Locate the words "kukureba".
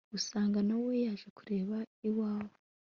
1.29-1.75